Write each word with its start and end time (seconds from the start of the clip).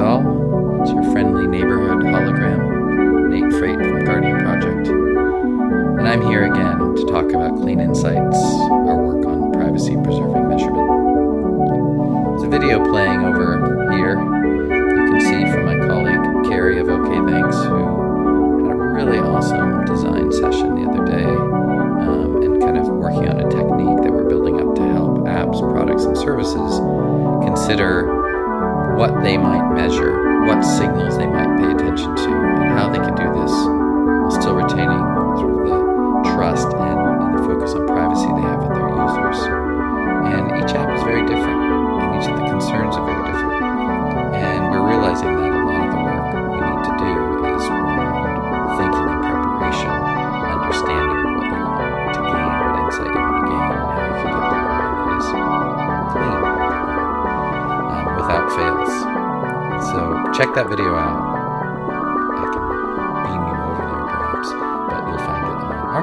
all. 0.00 0.80
It's 0.80 0.90
your 0.92 1.02
friendly 1.12 1.46
neighborhood 1.46 2.02
hologram, 2.02 3.28
Nate 3.28 3.52
Freitas 3.52 3.88
from 3.90 4.04
Guardian 4.04 4.38
Project. 4.40 4.88
And 4.88 6.08
I'm 6.08 6.22
here 6.22 6.50
again 6.50 6.78
to 6.96 7.04
talk 7.06 7.30
about 7.32 7.56
Clean 7.56 7.78
Insights, 7.78 8.38
our 8.38 8.96
work 8.96 9.26
on 9.26 9.52
privacy 9.52 9.96
preserving 10.02 10.48
measurement. 10.48 10.88
There's 12.30 12.42
a 12.44 12.48
video 12.48 12.82
playing 12.88 13.24
over 13.24 13.92
here. 13.92 14.18
You 14.18 15.04
can 15.12 15.20
see 15.20 15.52
from 15.52 15.66
my 15.66 15.76
colleague 15.86 16.48
Carrie 16.48 16.80
of 16.80 16.88
OK 16.88 17.10
Thanks, 17.30 17.56
who 17.56 18.66
had 18.66 18.76
a 18.76 18.84
really 18.94 19.18
awesome 19.18 19.84
design 19.84 20.32
session 20.32 20.76
the 20.76 20.90
other 20.90 21.04
day 21.04 21.24
um, 21.24 22.42
and 22.42 22.62
kind 22.62 22.78
of 22.78 22.88
working 22.88 23.28
on 23.28 23.38
a 23.38 23.48
technique 23.50 24.02
that 24.02 24.10
we're 24.10 24.28
building 24.28 24.60
up 24.60 24.74
to 24.76 24.82
help 24.82 25.18
apps, 25.28 25.60
products, 25.60 26.04
and 26.04 26.16
services 26.16 26.80
consider 27.44 28.19
what 29.00 29.22
they 29.22 29.38
might 29.38 29.66
measure, 29.74 30.19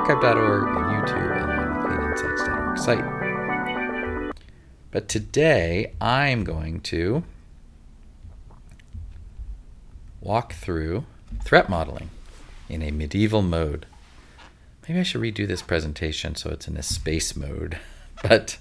archive.org 0.09 0.69
and 0.69 0.85
YouTube 0.85 1.35
and 1.35 1.51
on 1.51 1.73
the 1.73 1.89
cleaninsights.org 1.89 2.77
site. 2.77 4.33
But 4.89 5.09
today 5.09 5.91
I'm 5.99 6.45
going 6.45 6.79
to 6.81 7.25
walk 10.21 10.53
through 10.53 11.05
threat 11.43 11.67
modeling 11.67 12.09
in 12.69 12.81
a 12.81 12.91
medieval 12.91 13.41
mode. 13.41 13.85
Maybe 14.87 15.01
I 15.01 15.03
should 15.03 15.19
redo 15.19 15.45
this 15.45 15.61
presentation 15.61 16.35
so 16.35 16.51
it's 16.51 16.69
in 16.69 16.77
a 16.77 16.83
space 16.83 17.35
mode. 17.35 17.77
But 18.23 18.57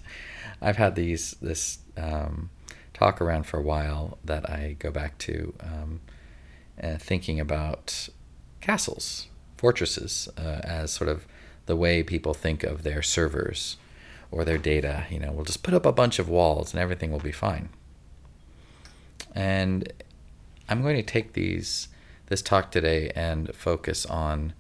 I've 0.61 0.77
had 0.77 0.97
these 0.97 1.31
this 1.41 1.79
um, 1.97 2.51
talk 2.93 3.23
around 3.23 3.45
for 3.45 3.59
a 3.59 3.63
while 3.63 4.19
that 4.23 4.51
I 4.51 4.77
go 4.79 4.91
back 4.91 5.17
to, 5.19 5.55
um, 5.61 6.01
uh, 6.83 6.99
thinking 6.99 7.41
about 7.41 8.11
castles, 8.61 9.29
fortresses, 9.57 10.29
uh, 10.37 10.61
as 10.63 10.93
sort 10.93 11.09
of 11.09 11.27
the 11.67 11.77
way 11.77 12.03
people 12.03 12.35
think 12.35 12.63
of 12.63 12.83
their 12.83 13.03
servers 13.03 13.77
or 14.31 14.45
their 14.45 14.59
data. 14.59 15.07
You 15.11 15.19
know, 15.19 15.33
we'll 15.33 15.45
just 15.45 15.63
put 15.63 15.75
up 15.75 15.87
a 15.87 15.93
bunch 15.93 16.19
of 16.19 16.29
walls 16.29 16.73
and 16.73 16.81
everything 16.81 17.11
will 17.11 17.21
be 17.21 17.33
fine. 17.33 17.69
And 19.35 19.93
I'm 20.69 20.83
going 20.83 20.97
to 20.97 21.03
take 21.03 21.33
these 21.33 21.89
this 22.27 22.43
talk 22.43 22.73
today 22.73 23.13
and 23.15 23.55
focus 23.55 24.05
on 24.07 24.53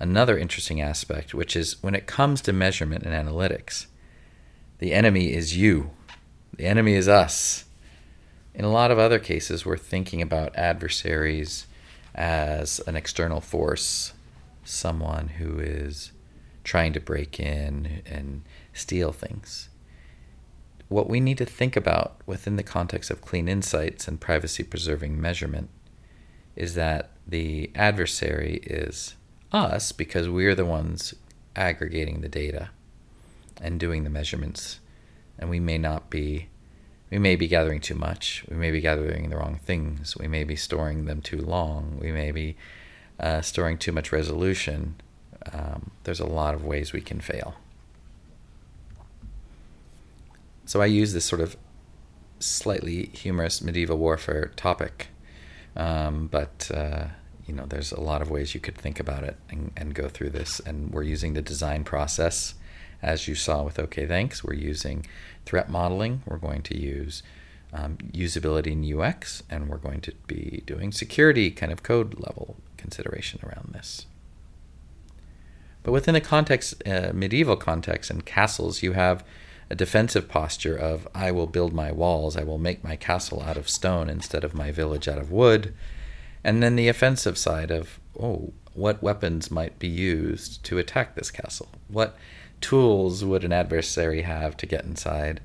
another 0.00 0.36
interesting 0.36 0.80
aspect, 0.80 1.32
which 1.32 1.54
is 1.54 1.80
when 1.82 1.94
it 1.94 2.08
comes 2.08 2.40
to 2.42 2.52
measurement 2.52 3.04
and 3.04 3.14
analytics, 3.14 3.86
the 4.78 4.92
enemy 4.92 5.32
is 5.32 5.56
you. 5.56 5.90
The 6.56 6.64
enemy 6.66 6.94
is 6.94 7.06
us. 7.06 7.64
In 8.54 8.64
a 8.64 8.72
lot 8.72 8.90
of 8.90 8.98
other 8.98 9.20
cases, 9.20 9.64
we're 9.64 9.76
thinking 9.76 10.20
about 10.20 10.56
adversaries 10.56 11.66
as 12.14 12.80
an 12.80 12.96
external 12.96 13.40
force, 13.40 14.12
someone 14.64 15.28
who 15.28 15.58
is 15.58 16.12
trying 16.64 16.92
to 16.92 17.00
break 17.00 17.40
in 17.40 18.02
and 18.06 18.42
steal 18.72 19.12
things. 19.12 19.68
What 20.88 21.08
we 21.08 21.20
need 21.20 21.38
to 21.38 21.46
think 21.46 21.76
about 21.76 22.20
within 22.26 22.56
the 22.56 22.62
context 22.62 23.10
of 23.10 23.22
clean 23.22 23.48
insights 23.48 24.06
and 24.06 24.20
privacy 24.20 24.62
preserving 24.62 25.20
measurement 25.20 25.70
is 26.54 26.74
that 26.74 27.10
the 27.26 27.70
adversary 27.74 28.60
is 28.64 29.14
us 29.52 29.92
because 29.92 30.28
we're 30.28 30.54
the 30.54 30.66
ones 30.66 31.14
aggregating 31.56 32.20
the 32.20 32.28
data 32.28 32.70
and 33.60 33.80
doing 33.80 34.04
the 34.04 34.10
measurements. 34.10 34.80
And 35.38 35.48
we 35.48 35.60
may 35.60 35.78
not 35.78 36.10
be, 36.10 36.48
we 37.10 37.18
may 37.18 37.36
be 37.36 37.48
gathering 37.48 37.80
too 37.80 37.94
much. 37.94 38.44
We 38.48 38.56
may 38.56 38.70
be 38.70 38.80
gathering 38.80 39.30
the 39.30 39.36
wrong 39.36 39.56
things. 39.56 40.16
We 40.16 40.28
may 40.28 40.44
be 40.44 40.56
storing 40.56 41.06
them 41.06 41.20
too 41.20 41.40
long. 41.40 41.98
We 42.00 42.12
may 42.12 42.32
be 42.32 42.56
uh, 43.20 43.40
storing 43.40 43.78
too 43.78 43.92
much 43.92 44.12
resolution. 44.12 44.96
Um, 45.52 45.90
there's 46.04 46.20
a 46.20 46.26
lot 46.26 46.54
of 46.54 46.64
ways 46.64 46.92
we 46.92 47.00
can 47.00 47.20
fail. 47.20 47.54
So 50.64 50.80
I 50.80 50.86
use 50.86 51.12
this 51.12 51.24
sort 51.24 51.40
of 51.40 51.56
slightly 52.38 53.06
humorous 53.12 53.60
medieval 53.60 53.98
warfare 53.98 54.52
topic, 54.56 55.08
um, 55.76 56.28
but 56.28 56.70
uh, 56.72 57.06
you 57.46 57.54
know, 57.54 57.66
there's 57.66 57.92
a 57.92 58.00
lot 58.00 58.22
of 58.22 58.30
ways 58.30 58.54
you 58.54 58.60
could 58.60 58.76
think 58.76 59.00
about 59.00 59.24
it 59.24 59.36
and, 59.50 59.72
and 59.76 59.94
go 59.94 60.08
through 60.08 60.30
this. 60.30 60.60
And 60.60 60.92
we're 60.92 61.02
using 61.02 61.34
the 61.34 61.42
design 61.42 61.84
process, 61.84 62.54
as 63.02 63.26
you 63.26 63.34
saw 63.34 63.62
with 63.62 63.76
Okthanks. 63.76 64.44
We're 64.44 64.54
using 64.54 65.06
threat 65.44 65.68
modeling. 65.68 66.22
We're 66.26 66.38
going 66.38 66.62
to 66.62 66.78
use 66.78 67.22
um, 67.72 67.98
usability 68.12 68.72
and 68.72 69.00
UX, 69.00 69.42
and 69.50 69.68
we're 69.68 69.78
going 69.78 70.00
to 70.02 70.12
be 70.26 70.62
doing 70.66 70.92
security 70.92 71.50
kind 71.50 71.72
of 71.72 71.82
code 71.82 72.14
level 72.18 72.56
consideration 72.82 73.40
around 73.42 73.70
this. 73.72 74.06
But 75.82 75.92
within 75.92 76.14
the 76.14 76.20
context, 76.20 76.82
uh, 76.86 77.10
medieval 77.14 77.56
context 77.56 78.10
and 78.10 78.24
castles, 78.24 78.82
you 78.82 78.92
have 78.92 79.24
a 79.70 79.74
defensive 79.74 80.28
posture 80.28 80.76
of 80.76 81.08
I 81.14 81.30
will 81.30 81.46
build 81.46 81.72
my 81.72 81.90
walls, 81.90 82.36
I 82.36 82.44
will 82.44 82.58
make 82.58 82.84
my 82.84 82.96
castle 82.96 83.42
out 83.42 83.56
of 83.56 83.68
stone 83.68 84.10
instead 84.10 84.44
of 84.44 84.54
my 84.54 84.70
village 84.70 85.08
out 85.08 85.18
of 85.18 85.32
wood. 85.32 85.74
And 86.44 86.62
then 86.62 86.76
the 86.76 86.88
offensive 86.88 87.38
side 87.38 87.70
of, 87.70 87.98
oh, 88.20 88.52
what 88.74 89.02
weapons 89.02 89.50
might 89.50 89.78
be 89.78 89.88
used 89.88 90.62
to 90.64 90.78
attack 90.78 91.14
this 91.14 91.30
castle? 91.30 91.68
What 91.88 92.16
tools 92.60 93.24
would 93.24 93.44
an 93.44 93.52
adversary 93.52 94.22
have 94.22 94.56
to 94.58 94.66
get 94.66 94.84
inside? 94.84 95.40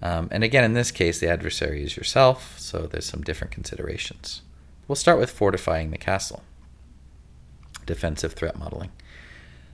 Um, 0.00 0.28
and 0.30 0.44
again, 0.44 0.64
in 0.64 0.74
this 0.74 0.90
case, 0.90 1.18
the 1.18 1.30
adversary 1.30 1.82
is 1.82 1.96
yourself, 1.96 2.58
so 2.58 2.86
there's 2.86 3.06
some 3.06 3.22
different 3.22 3.52
considerations. 3.52 4.42
We'll 4.86 4.96
start 4.96 5.18
with 5.18 5.30
fortifying 5.30 5.90
the 5.90 5.98
castle, 5.98 6.42
defensive 7.88 8.34
threat 8.34 8.58
modeling. 8.58 8.92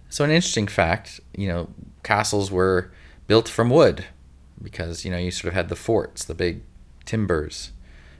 So, 0.09 0.25
an 0.25 0.31
interesting 0.31 0.69
fact 0.69 1.21
you 1.37 1.49
know, 1.49 1.69
castles 2.03 2.51
were 2.51 2.91
built 3.27 3.49
from 3.49 3.69
wood 3.69 4.07
because, 4.63 5.05
you 5.05 5.11
know, 5.11 5.19
you 5.19 5.31
sort 5.31 5.49
of 5.49 5.55
had 5.55 5.69
the 5.69 5.77
forts, 5.77 6.25
the 6.25 6.35
big 6.35 6.63
timbers 7.05 7.73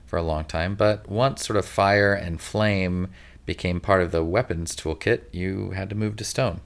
for 0.05 0.17
a 0.17 0.23
long 0.23 0.45
time. 0.45 0.75
But 0.75 1.09
once 1.09 1.45
sort 1.45 1.57
of 1.57 1.65
fire 1.65 2.13
and 2.13 2.39
flame 2.39 3.09
became 3.45 3.79
part 3.79 4.01
of 4.01 4.11
the 4.11 4.23
weapons 4.23 4.75
toolkit, 4.75 5.21
you 5.31 5.71
had 5.71 5.89
to 5.89 5.95
move 5.95 6.15
to 6.17 6.23
stone. 6.23 6.61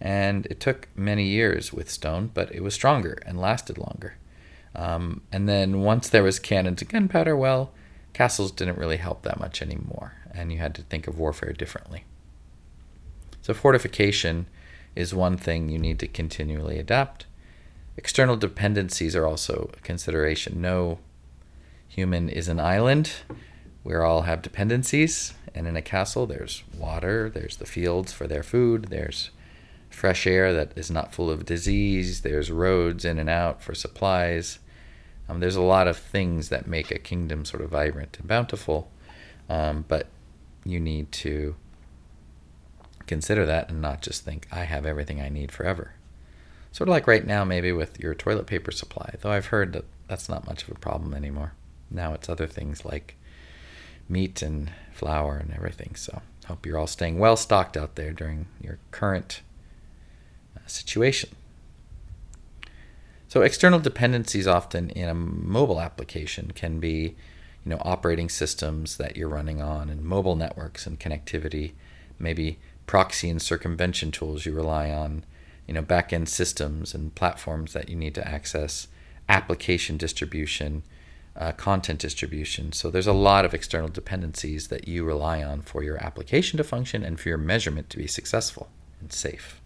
And 0.00 0.46
it 0.46 0.60
took 0.60 0.88
many 0.96 1.24
years 1.24 1.72
with 1.72 1.90
stone, 1.90 2.30
but 2.34 2.54
it 2.54 2.62
was 2.62 2.74
stronger 2.74 3.18
and 3.26 3.40
lasted 3.40 3.78
longer. 3.78 4.16
Um, 4.74 5.22
and 5.32 5.48
then 5.48 5.80
once 5.80 6.08
there 6.08 6.22
was 6.22 6.38
cannons 6.38 6.82
and 6.82 6.90
gunpowder, 6.90 7.36
well, 7.36 7.72
castles 8.12 8.52
didn't 8.52 8.78
really 8.78 8.98
help 8.98 9.22
that 9.22 9.40
much 9.40 9.62
anymore, 9.62 10.14
and 10.32 10.52
you 10.52 10.58
had 10.58 10.74
to 10.74 10.82
think 10.82 11.06
of 11.06 11.18
warfare 11.18 11.52
differently. 11.52 12.04
So, 13.46 13.54
fortification 13.54 14.48
is 14.96 15.14
one 15.14 15.36
thing 15.36 15.68
you 15.68 15.78
need 15.78 16.00
to 16.00 16.08
continually 16.08 16.80
adapt. 16.80 17.26
External 17.96 18.36
dependencies 18.36 19.14
are 19.14 19.24
also 19.24 19.70
a 19.72 19.80
consideration. 19.82 20.60
No 20.60 20.98
human 21.86 22.28
is 22.28 22.48
an 22.48 22.58
island. 22.58 23.12
We 23.84 23.94
all 23.94 24.22
have 24.22 24.42
dependencies, 24.42 25.32
and 25.54 25.68
in 25.68 25.76
a 25.76 25.80
castle, 25.80 26.26
there's 26.26 26.64
water, 26.76 27.30
there's 27.30 27.58
the 27.58 27.66
fields 27.66 28.12
for 28.12 28.26
their 28.26 28.42
food, 28.42 28.86
there's 28.86 29.30
fresh 29.90 30.26
air 30.26 30.52
that 30.52 30.72
is 30.74 30.90
not 30.90 31.14
full 31.14 31.30
of 31.30 31.44
disease, 31.44 32.22
there's 32.22 32.50
roads 32.50 33.04
in 33.04 33.16
and 33.16 33.30
out 33.30 33.62
for 33.62 33.76
supplies. 33.76 34.58
Um, 35.28 35.38
there's 35.38 35.54
a 35.54 35.62
lot 35.62 35.86
of 35.86 35.96
things 35.96 36.48
that 36.48 36.66
make 36.66 36.90
a 36.90 36.98
kingdom 36.98 37.44
sort 37.44 37.62
of 37.62 37.70
vibrant 37.70 38.16
and 38.18 38.26
bountiful, 38.26 38.90
um, 39.48 39.84
but 39.86 40.08
you 40.64 40.80
need 40.80 41.12
to 41.12 41.54
consider 43.06 43.46
that 43.46 43.70
and 43.70 43.80
not 43.80 44.02
just 44.02 44.24
think, 44.24 44.46
I 44.50 44.64
have 44.64 44.86
everything 44.86 45.20
I 45.20 45.28
need 45.28 45.52
forever. 45.52 45.92
Sort 46.72 46.88
of 46.88 46.92
like 46.92 47.06
right 47.06 47.26
now, 47.26 47.44
maybe 47.44 47.72
with 47.72 47.98
your 48.00 48.14
toilet 48.14 48.46
paper 48.46 48.70
supply, 48.70 49.14
though 49.20 49.30
I've 49.30 49.46
heard 49.46 49.72
that 49.72 49.84
that's 50.08 50.28
not 50.28 50.46
much 50.46 50.62
of 50.62 50.70
a 50.70 50.78
problem 50.78 51.14
anymore. 51.14 51.52
Now 51.90 52.12
it's 52.12 52.28
other 52.28 52.46
things 52.46 52.84
like 52.84 53.16
meat 54.08 54.42
and 54.42 54.70
flour 54.92 55.36
and 55.36 55.52
everything. 55.54 55.94
So 55.94 56.22
hope 56.46 56.66
you're 56.66 56.78
all 56.78 56.86
staying 56.86 57.18
well 57.18 57.36
stocked 57.36 57.76
out 57.76 57.96
there 57.96 58.12
during 58.12 58.46
your 58.60 58.78
current 58.90 59.40
uh, 60.56 60.60
situation. 60.66 61.30
So 63.28 63.42
external 63.42 63.80
dependencies 63.80 64.46
often 64.46 64.90
in 64.90 65.08
a 65.08 65.14
mobile 65.14 65.80
application 65.80 66.52
can 66.54 66.78
be, 66.78 67.16
you 67.64 67.70
know, 67.70 67.82
operating 67.82 68.28
systems 68.28 68.96
that 68.98 69.16
you're 69.16 69.28
running 69.28 69.60
on 69.60 69.90
and 69.90 70.04
mobile 70.04 70.36
networks 70.36 70.86
and 70.86 71.00
connectivity, 71.00 71.72
maybe 72.18 72.58
proxy 72.86 73.28
and 73.28 73.42
circumvention 73.42 74.10
tools 74.10 74.46
you 74.46 74.52
rely 74.52 74.90
on, 74.90 75.24
you 75.66 75.74
know, 75.74 75.82
back-end 75.82 76.28
systems 76.28 76.94
and 76.94 77.14
platforms 77.14 77.72
that 77.72 77.88
you 77.88 77.96
need 77.96 78.14
to 78.14 78.26
access, 78.26 78.88
application 79.28 79.96
distribution, 79.96 80.82
uh, 81.36 81.52
content 81.52 81.98
distribution. 81.98 82.72
So 82.72 82.90
there's 82.90 83.06
a 83.06 83.12
lot 83.12 83.44
of 83.44 83.52
external 83.52 83.88
dependencies 83.88 84.68
that 84.68 84.88
you 84.88 85.04
rely 85.04 85.42
on 85.42 85.62
for 85.62 85.82
your 85.82 86.02
application 86.02 86.56
to 86.56 86.64
function 86.64 87.02
and 87.02 87.20
for 87.20 87.28
your 87.28 87.38
measurement 87.38 87.90
to 87.90 87.98
be 87.98 88.06
successful 88.06 88.68
and 89.00 89.12
safe. 89.12 89.60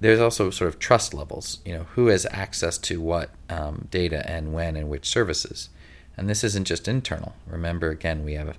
There's 0.00 0.20
also 0.20 0.50
sort 0.50 0.68
of 0.68 0.78
trust 0.78 1.14
levels. 1.14 1.60
You 1.64 1.74
know, 1.74 1.86
who 1.94 2.08
has 2.08 2.26
access 2.26 2.78
to 2.78 3.00
what 3.00 3.30
um, 3.48 3.88
data 3.90 4.28
and 4.30 4.52
when 4.52 4.76
and 4.76 4.88
which 4.88 5.08
services. 5.08 5.70
And 6.16 6.28
this 6.28 6.44
isn't 6.44 6.66
just 6.66 6.86
internal. 6.86 7.34
Remember, 7.46 7.90
again, 7.90 8.24
we 8.24 8.34
have 8.34 8.56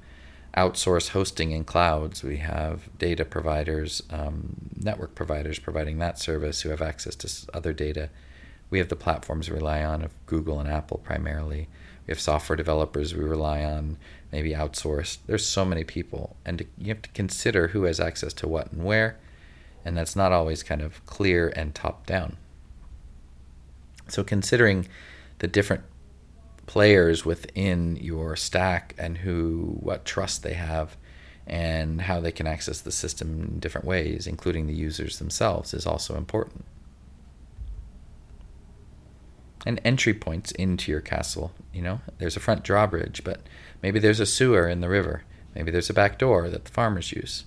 outsourced 0.55 1.09
hosting 1.09 1.51
in 1.51 1.65
clouds. 1.65 2.23
We 2.23 2.37
have 2.37 2.89
data 2.97 3.25
providers, 3.25 4.01
um, 4.09 4.55
network 4.75 5.15
providers 5.15 5.59
providing 5.59 5.99
that 5.99 6.17
service 6.19 6.61
who 6.61 6.69
have 6.69 6.81
access 6.81 7.15
to 7.15 7.55
other 7.55 7.73
data 7.73 8.09
we 8.69 8.79
have 8.79 8.89
the 8.89 8.95
platforms 8.95 9.49
we 9.49 9.55
rely 9.55 9.83
on 9.83 10.01
of 10.01 10.11
Google 10.25 10.59
and 10.59 10.69
Apple 10.69 10.97
primarily. 10.97 11.67
We 12.05 12.11
have 12.11 12.19
software 12.19 12.55
developers 12.55 13.15
we 13.15 13.23
rely 13.23 13.63
on, 13.63 13.97
maybe 14.31 14.51
outsourced. 14.51 15.19
There's 15.25 15.45
so 15.45 15.65
many 15.65 15.83
people, 15.83 16.35
and 16.45 16.65
you 16.77 16.89
have 16.89 17.01
to 17.03 17.09
consider 17.09 17.69
who 17.69 17.83
has 17.83 17.99
access 17.99 18.33
to 18.33 18.47
what 18.47 18.71
and 18.71 18.83
where, 18.83 19.17
and 19.83 19.97
that's 19.97 20.15
not 20.15 20.31
always 20.31 20.61
kind 20.63 20.81
of 20.81 21.03
clear 21.05 21.53
and 21.55 21.73
top 21.73 22.05
down. 22.05 22.37
So 24.07 24.23
considering 24.23 24.87
the 25.39 25.47
different 25.47 25.83
players 26.65 27.25
within 27.25 27.95
your 27.97 28.35
stack 28.35 28.95
and 28.97 29.19
who 29.19 29.77
what 29.79 30.05
trust 30.05 30.43
they 30.43 30.53
have 30.53 30.97
and 31.47 32.01
how 32.01 32.19
they 32.19 32.31
can 32.31 32.47
access 32.47 32.81
the 32.81 32.91
system 32.91 33.41
in 33.41 33.59
different 33.59 33.85
ways, 33.85 34.25
including 34.25 34.65
the 34.65 34.73
users 34.73 35.19
themselves, 35.19 35.73
is 35.73 35.85
also 35.85 36.15
important 36.15 36.65
and 39.65 39.81
entry 39.83 40.13
points 40.13 40.51
into 40.51 40.91
your 40.91 41.01
castle. 41.01 41.51
You 41.73 41.81
know, 41.81 42.01
there's 42.19 42.37
a 42.37 42.41
front 42.41 42.63
drawbridge, 42.63 43.23
but 43.23 43.41
maybe 43.81 43.99
there's 43.99 44.19
a 44.19 44.25
sewer 44.25 44.67
in 44.67 44.81
the 44.81 44.89
river. 44.89 45.23
Maybe 45.55 45.71
there's 45.71 45.89
a 45.89 45.93
back 45.93 46.19
door 46.19 46.49
that 46.49 46.65
the 46.65 46.71
farmers 46.71 47.11
use. 47.11 47.45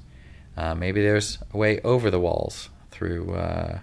Uh, 0.56 0.74
maybe 0.74 1.00
there's 1.00 1.38
a 1.52 1.56
way 1.56 1.80
over 1.82 2.10
the 2.10 2.18
walls 2.18 2.68
through 2.90 3.34
uh, 3.34 3.80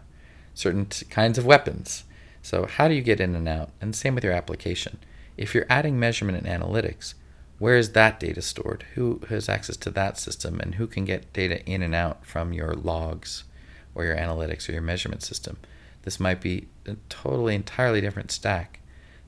certain 0.53 0.87
t- 0.87 1.05
kinds 1.05 1.37
of 1.37 1.45
weapons. 1.45 2.03
So, 2.41 2.65
how 2.65 2.87
do 2.87 2.93
you 2.93 3.01
get 3.01 3.21
in 3.21 3.33
and 3.33 3.47
out? 3.47 3.69
And 3.79 3.95
same 3.95 4.13
with 4.13 4.23
your 4.23 4.33
application. 4.33 4.99
If 5.37 5.53
you're 5.53 5.65
adding 5.69 5.99
measurement 5.99 6.45
and 6.45 6.63
analytics, 6.63 7.13
where 7.57 7.77
is 7.77 7.91
that 7.91 8.19
data 8.19 8.41
stored? 8.41 8.85
Who 8.95 9.21
has 9.29 9.47
access 9.47 9.77
to 9.77 9.91
that 9.91 10.17
system? 10.17 10.59
And 10.59 10.75
who 10.75 10.87
can 10.87 11.05
get 11.05 11.31
data 11.33 11.65
in 11.65 11.81
and 11.81 11.95
out 11.95 12.25
from 12.25 12.53
your 12.53 12.73
logs 12.73 13.45
or 13.93 14.03
your 14.05 14.15
analytics 14.15 14.67
or 14.67 14.73
your 14.73 14.81
measurement 14.81 15.23
system? 15.23 15.57
This 16.03 16.19
might 16.19 16.41
be 16.41 16.67
a 16.85 16.95
totally, 17.09 17.55
entirely 17.55 18.01
different 18.01 18.31
stack 18.31 18.79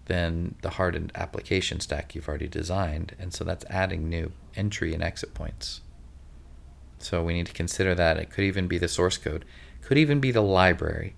than 0.06 0.56
the 0.62 0.72
hardened 0.72 1.12
application 1.16 1.80
stack 1.80 2.16
you've 2.16 2.28
already 2.28 2.48
designed. 2.48 3.16
And 3.20 3.34
so 3.34 3.44
that's 3.44 3.66
adding 3.66 4.10
new 4.10 4.32
entry 4.56 4.94
and 4.94 5.04
exit 5.04 5.34
points. 5.34 5.82
So 7.00 7.24
we 7.24 7.34
need 7.34 7.48
to 7.48 7.54
consider 7.54 7.96
that. 7.96 8.18
It 8.18 8.30
could 8.30 8.44
even 8.44 8.68
be 8.68 8.78
the 8.78 8.88
source 8.88 9.18
code, 9.18 9.46
could 9.82 9.98
even 9.98 10.20
be 10.20 10.32
the 10.32 10.42
library. 10.42 11.16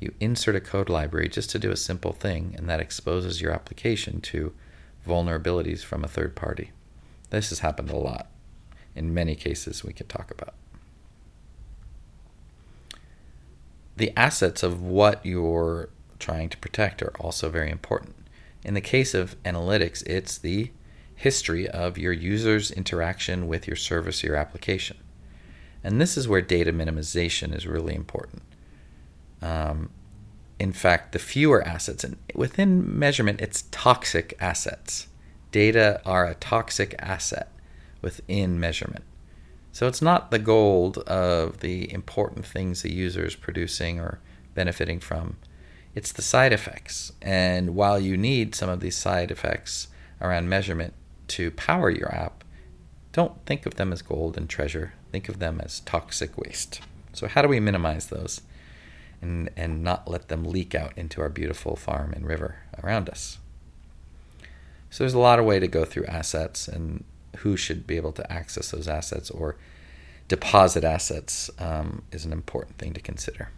You 0.00 0.14
insert 0.20 0.56
a 0.56 0.60
code 0.60 0.88
library 0.88 1.28
just 1.28 1.50
to 1.50 1.58
do 1.58 1.70
a 1.70 1.76
simple 1.76 2.12
thing, 2.12 2.54
and 2.56 2.68
that 2.68 2.80
exposes 2.80 3.40
your 3.40 3.52
application 3.52 4.20
to 4.22 4.52
vulnerabilities 5.06 5.82
from 5.82 6.04
a 6.04 6.08
third 6.08 6.36
party. 6.36 6.72
This 7.30 7.48
has 7.48 7.60
happened 7.60 7.90
a 7.90 7.96
lot 7.96 8.28
in 8.94 9.14
many 9.14 9.34
cases 9.34 9.84
we 9.84 9.92
could 9.92 10.08
talk 10.08 10.30
about. 10.30 10.54
the 13.96 14.12
assets 14.16 14.62
of 14.62 14.82
what 14.82 15.24
you're 15.24 15.88
trying 16.18 16.48
to 16.50 16.58
protect 16.58 17.02
are 17.02 17.14
also 17.18 17.48
very 17.48 17.70
important. 17.70 18.14
In 18.62 18.74
the 18.74 18.80
case 18.80 19.14
of 19.14 19.42
analytics, 19.42 20.06
it's 20.06 20.36
the 20.38 20.70
history 21.14 21.66
of 21.68 21.96
your 21.96 22.12
user's 22.12 22.70
interaction 22.70 23.48
with 23.48 23.66
your 23.66 23.76
service 23.76 24.22
or 24.22 24.28
your 24.28 24.36
application. 24.36 24.98
And 25.82 26.00
this 26.00 26.16
is 26.16 26.28
where 26.28 26.42
data 26.42 26.72
minimization 26.72 27.54
is 27.54 27.66
really 27.66 27.94
important. 27.94 28.42
Um, 29.42 29.90
in 30.58 30.72
fact, 30.72 31.12
the 31.12 31.18
fewer 31.18 31.62
assets, 31.62 32.04
and 32.04 32.16
within 32.34 32.98
measurement, 32.98 33.40
it's 33.40 33.64
toxic 33.70 34.34
assets. 34.40 35.08
Data 35.52 36.00
are 36.04 36.26
a 36.26 36.34
toxic 36.34 36.94
asset 36.98 37.50
within 38.00 38.58
measurement. 38.58 39.04
So 39.72 39.86
it's 39.86 40.00
not 40.00 40.30
the 40.30 40.38
gold 40.38 40.98
of 40.98 41.60
the 41.60 41.92
important 41.92 42.46
things 42.46 42.80
the 42.80 42.92
user 42.92 43.26
is 43.26 43.34
producing 43.34 44.00
or 44.00 44.20
benefiting 44.54 45.00
from. 45.00 45.36
It's 45.94 46.12
the 46.12 46.22
side 46.22 46.52
effects. 46.52 47.12
And 47.20 47.74
while 47.74 47.98
you 48.00 48.16
need 48.16 48.54
some 48.54 48.70
of 48.70 48.80
these 48.80 48.96
side 48.96 49.30
effects 49.30 49.88
around 50.20 50.48
measurement 50.48 50.94
to 51.28 51.50
power 51.50 51.90
your 51.90 52.14
app, 52.14 52.42
don't 53.12 53.44
think 53.44 53.66
of 53.66 53.74
them 53.74 53.92
as 53.92 54.00
gold 54.02 54.36
and 54.38 54.48
treasure. 54.48 54.94
Think 55.12 55.28
of 55.28 55.38
them 55.38 55.60
as 55.62 55.80
toxic 55.80 56.38
waste. 56.38 56.80
So 57.12 57.28
how 57.28 57.42
do 57.42 57.48
we 57.48 57.60
minimize 57.60 58.06
those 58.06 58.40
and, 59.20 59.50
and 59.56 59.82
not 59.82 60.08
let 60.08 60.28
them 60.28 60.44
leak 60.44 60.74
out 60.74 60.92
into 60.96 61.20
our 61.20 61.28
beautiful 61.28 61.76
farm 61.76 62.12
and 62.12 62.26
river 62.26 62.56
around 62.82 63.08
us? 63.08 63.38
So 64.90 65.04
there's 65.04 65.14
a 65.14 65.18
lot 65.18 65.38
of 65.38 65.44
way 65.44 65.58
to 65.58 65.68
go 65.68 65.84
through 65.84 66.06
assets 66.06 66.68
and 66.68 67.04
who 67.38 67.56
should 67.56 67.86
be 67.86 67.96
able 67.96 68.12
to 68.12 68.32
access 68.32 68.70
those 68.70 68.88
assets 68.88 69.30
or 69.30 69.56
deposit 70.28 70.84
assets 70.84 71.50
um, 71.58 72.02
is 72.12 72.24
an 72.24 72.32
important 72.32 72.78
thing 72.78 72.92
to 72.92 73.00
consider. 73.00 73.50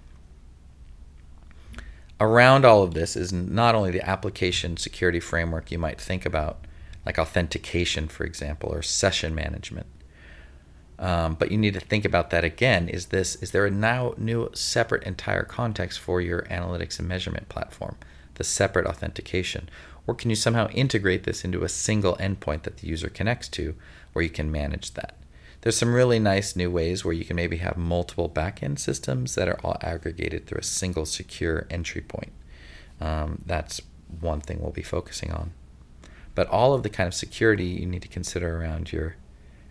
Around 2.20 2.64
all 2.64 2.82
of 2.82 2.94
this 2.94 3.14
is 3.14 3.32
not 3.32 3.74
only 3.74 3.90
the 3.92 4.08
application 4.08 4.76
security 4.76 5.20
framework 5.20 5.70
you 5.70 5.78
might 5.78 6.00
think 6.00 6.26
about, 6.26 6.58
like 7.06 7.18
authentication, 7.18 8.08
for 8.08 8.24
example, 8.24 8.70
or 8.70 8.82
session 8.82 9.34
management. 9.34 9.86
Um, 10.98 11.34
but 11.34 11.52
you 11.52 11.58
need 11.58 11.74
to 11.74 11.80
think 11.80 12.04
about 12.04 12.30
that 12.30 12.44
again. 12.44 12.88
Is 12.88 13.06
this 13.06 13.36
is 13.36 13.52
there 13.52 13.66
a 13.66 13.70
now 13.70 14.14
new 14.16 14.50
separate 14.52 15.04
entire 15.04 15.44
context 15.44 16.00
for 16.00 16.20
your 16.20 16.42
analytics 16.42 16.98
and 16.98 17.08
measurement 17.08 17.48
platform, 17.48 17.96
the 18.34 18.44
separate 18.44 18.86
authentication, 18.86 19.68
or 20.06 20.14
can 20.14 20.30
you 20.30 20.36
somehow 20.36 20.68
integrate 20.70 21.24
this 21.24 21.44
into 21.44 21.62
a 21.62 21.68
single 21.68 22.16
endpoint 22.16 22.62
that 22.62 22.78
the 22.78 22.88
user 22.88 23.08
connects 23.08 23.48
to 23.50 23.74
where 24.12 24.24
you 24.24 24.30
can 24.30 24.50
manage 24.50 24.94
that? 24.94 25.14
There's 25.60 25.76
some 25.76 25.94
really 25.94 26.18
nice 26.18 26.56
new 26.56 26.70
ways 26.70 27.04
where 27.04 27.14
you 27.14 27.24
can 27.24 27.36
maybe 27.36 27.58
have 27.58 27.76
multiple 27.76 28.28
backend 28.28 28.78
systems 28.78 29.34
that 29.34 29.48
are 29.48 29.60
all 29.62 29.76
aggregated 29.82 30.46
through 30.46 30.60
a 30.60 30.64
single 30.64 31.04
secure 31.04 31.66
entry 31.70 32.00
point. 32.00 32.32
Um, 33.00 33.42
that's 33.44 33.80
one 34.20 34.40
thing 34.40 34.60
we'll 34.60 34.70
be 34.70 34.82
focusing 34.82 35.32
on. 35.32 35.52
But 36.34 36.48
all 36.48 36.74
of 36.74 36.84
the 36.84 36.88
kind 36.88 37.06
of 37.06 37.14
security 37.14 37.66
you 37.66 37.86
need 37.86 38.02
to 38.02 38.08
consider 38.08 38.56
around 38.56 38.92
your 38.92 39.16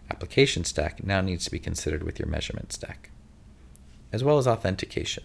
application 0.09 0.63
stack 0.63 1.03
now 1.03 1.21
needs 1.21 1.45
to 1.45 1.51
be 1.51 1.59
considered 1.59 2.03
with 2.03 2.19
your 2.19 2.27
measurement 2.27 2.73
stack, 2.73 3.09
as 4.11 4.23
well 4.23 4.37
as 4.37 4.47
authentication. 4.47 5.23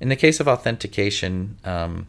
In 0.00 0.08
the 0.08 0.16
case 0.16 0.40
of 0.40 0.48
authentication, 0.48 1.58
um, 1.64 2.06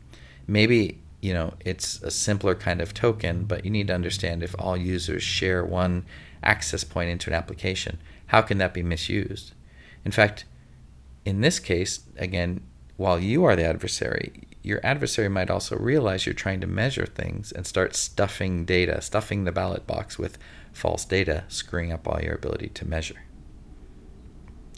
maybe 0.47 0.99
you 1.21 1.33
know 1.33 1.53
it's 1.65 2.01
a 2.03 2.11
simpler 2.11 2.55
kind 2.55 2.79
of 2.79 2.93
token 2.93 3.43
but 3.43 3.65
you 3.65 3.71
need 3.71 3.87
to 3.87 3.93
understand 3.93 4.43
if 4.43 4.55
all 4.59 4.77
users 4.77 5.23
share 5.23 5.65
one 5.65 6.05
access 6.43 6.83
point 6.83 7.09
into 7.09 7.29
an 7.29 7.35
application 7.35 7.97
how 8.27 8.41
can 8.41 8.57
that 8.59 8.73
be 8.73 8.83
misused 8.83 9.53
in 10.05 10.11
fact 10.11 10.45
in 11.25 11.41
this 11.41 11.59
case 11.59 12.01
again 12.17 12.61
while 12.97 13.19
you 13.19 13.43
are 13.43 13.55
the 13.55 13.65
adversary 13.65 14.46
your 14.67 14.79
adversary 14.83 15.29
might 15.29 15.49
also 15.49 15.75
realize 15.77 16.25
you're 16.25 16.33
trying 16.33 16.61
to 16.61 16.67
measure 16.67 17.05
things 17.05 17.51
and 17.51 17.65
start 17.65 17.95
stuffing 17.95 18.65
data 18.65 19.01
stuffing 19.01 19.43
the 19.43 19.51
ballot 19.51 19.87
box 19.87 20.19
with 20.19 20.37
false 20.73 21.05
data 21.05 21.43
screwing 21.47 21.91
up 21.91 22.07
all 22.07 22.21
your 22.21 22.35
ability 22.35 22.69
to 22.69 22.87
measure 22.87 23.23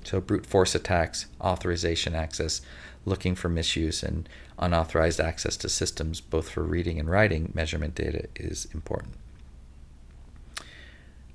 so 0.04 0.22
brute 0.22 0.46
force 0.46 0.76
attacks 0.76 1.26
authorization 1.42 2.16
access 2.16 2.62
looking 3.06 3.36
for 3.36 3.50
misuse 3.50 4.04
and 4.04 4.30
unauthorized 4.58 5.20
access 5.20 5.58
to 5.58 5.70
systems, 5.70 6.22
both 6.22 6.50
for 6.50 6.64
reading 6.64 7.00
and 7.00 7.10
writing 7.10 7.52
measurement 7.54 7.96
data, 7.96 8.28
is 8.36 8.68
important. 8.74 9.16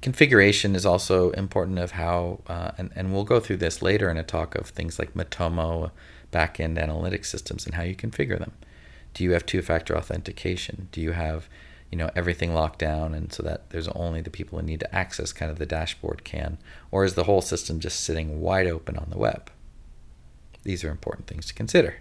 Configuration 0.00 0.76
is 0.76 0.84
also 0.84 1.30
important 1.30 1.78
of 1.78 1.92
how, 1.92 2.40
uh, 2.46 2.73
and, 2.76 2.90
and 2.94 3.12
we'll 3.12 3.25
go 3.25 3.40
through 3.40 3.56
this 3.56 3.80
later 3.80 4.11
in 4.11 4.18
a 4.18 4.23
talk 4.23 4.54
of 4.54 4.68
things 4.68 4.99
like 4.99 5.14
Matomo 5.14 5.90
backend 6.34 6.76
analytics 6.84 7.26
systems 7.26 7.64
and 7.64 7.74
how 7.76 7.84
you 7.84 7.94
configure 7.94 8.38
them. 8.38 8.52
Do 9.14 9.22
you 9.24 9.32
have 9.32 9.46
two-factor 9.46 9.96
authentication? 9.96 10.88
Do 10.90 11.00
you 11.00 11.12
have, 11.12 11.48
you 11.90 11.98
know, 11.98 12.10
everything 12.16 12.52
locked 12.52 12.80
down 12.80 13.14
and 13.14 13.32
so 13.32 13.42
that 13.44 13.70
there's 13.70 13.88
only 13.88 14.20
the 14.20 14.36
people 14.38 14.58
who 14.58 14.66
need 14.66 14.80
to 14.80 14.94
access 14.94 15.32
kind 15.32 15.50
of 15.52 15.58
the 15.58 15.72
dashboard 15.76 16.24
can, 16.24 16.58
or 16.90 17.04
is 17.04 17.14
the 17.14 17.24
whole 17.24 17.40
system 17.40 17.78
just 17.78 18.00
sitting 18.00 18.40
wide 18.40 18.66
open 18.66 18.96
on 18.96 19.08
the 19.10 19.18
web? 19.18 19.50
These 20.64 20.82
are 20.84 20.90
important 20.90 21.26
things 21.28 21.46
to 21.46 21.54
consider. 21.54 21.92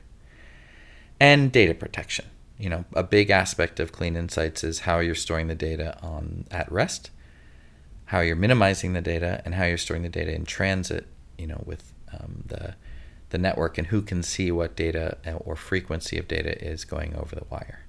And 1.19 1.51
data 1.51 1.73
protection. 1.73 2.25
You 2.57 2.69
know, 2.69 2.85
a 2.93 3.03
big 3.03 3.29
aspect 3.29 3.79
of 3.79 3.91
Clean 3.91 4.15
Insights 4.15 4.63
is 4.63 4.79
how 4.79 4.99
you're 4.99 5.15
storing 5.15 5.47
the 5.47 5.55
data 5.55 5.97
on 6.01 6.45
at 6.49 6.71
rest, 6.71 7.11
how 8.05 8.21
you're 8.21 8.35
minimizing 8.35 8.93
the 8.93 9.01
data, 9.01 9.41
and 9.43 9.55
how 9.55 9.65
you're 9.65 9.77
storing 9.77 10.03
the 10.03 10.09
data 10.09 10.33
in 10.33 10.45
transit. 10.45 11.05
You 11.37 11.47
know, 11.47 11.61
with 11.65 11.93
um, 12.13 12.43
the 12.47 12.75
the 13.33 13.39
network 13.39 13.79
and 13.79 13.87
who 13.87 14.03
can 14.03 14.21
see 14.21 14.51
what 14.51 14.75
data 14.75 15.17
uh, 15.25 15.31
or 15.31 15.55
frequency 15.55 16.19
of 16.19 16.27
data 16.27 16.63
is 16.63 16.85
going 16.85 17.15
over 17.15 17.35
the 17.35 17.43
wire. 17.49 17.79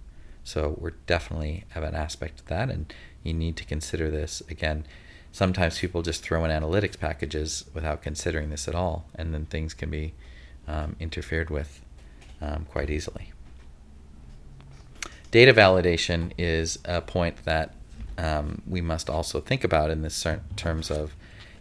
So 0.42 0.74
we're 0.80 0.94
definitely 1.06 1.64
have 1.68 1.82
an 1.82 1.94
aspect 1.94 2.40
of 2.40 2.46
that, 2.46 2.70
and 2.70 2.90
you 3.22 3.34
need 3.34 3.54
to 3.58 3.64
consider 3.66 4.10
this 4.10 4.42
again. 4.48 4.86
Sometimes 5.32 5.78
people 5.78 6.00
just 6.00 6.22
throw 6.22 6.46
in 6.46 6.50
analytics 6.50 6.98
packages 6.98 7.66
without 7.74 8.00
considering 8.00 8.48
this 8.48 8.66
at 8.68 8.74
all, 8.74 9.04
and 9.14 9.34
then 9.34 9.44
things 9.44 9.74
can 9.74 9.90
be 9.90 10.14
um, 10.66 10.96
interfered 10.98 11.50
with 11.50 11.82
um, 12.40 12.66
quite 12.70 12.88
easily. 12.88 13.32
Data 15.30 15.52
validation 15.52 16.32
is 16.38 16.78
a 16.86 17.02
point 17.02 17.44
that 17.44 17.74
um, 18.16 18.62
we 18.66 18.80
must 18.80 19.10
also 19.10 19.42
think 19.42 19.62
about 19.62 19.90
in 19.90 20.00
this 20.00 20.26
terms 20.56 20.90
of 20.90 21.14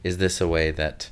is 0.06 0.20
this 0.20 0.40
a 0.40 0.48
way 0.48 0.72
that 0.72 1.10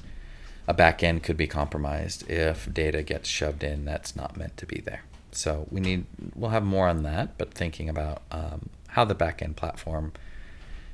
a 0.68 0.74
backend 0.74 1.24
could 1.24 1.38
be 1.38 1.48
compromised 1.48 2.30
if 2.30 2.72
data 2.72 3.04
gets 3.04 3.28
shoved 3.28 3.64
in 3.64 3.86
that's 3.86 4.16
not 4.16 4.38
meant 4.38 4.58
to 4.58 4.66
be 4.66 4.82
there. 4.82 5.04
So 5.32 5.68
we 5.72 5.80
need 5.80 6.06
we'll 6.36 6.52
have 6.52 6.64
more 6.64 6.88
on 6.88 7.04
that, 7.04 7.38
but 7.38 7.54
thinking 7.54 7.90
about 7.90 8.22
um, 8.32 8.70
how 8.90 9.06
the 9.06 9.16
backend 9.16 9.56
platform 9.56 10.12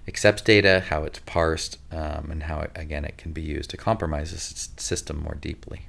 accepts 0.08 0.42
data, 0.42 0.86
how 0.90 1.04
it's 1.04 1.20
parsed, 1.20 1.80
um, 1.92 2.30
and 2.32 2.44
how 2.44 2.60
it, 2.60 2.72
again 2.76 3.04
it 3.04 3.18
can 3.18 3.34
be 3.34 3.42
used 3.42 3.70
to 3.72 3.78
compromise 3.78 4.32
the 4.32 4.82
system 4.82 5.22
more 5.22 5.36
deeply. 5.36 5.88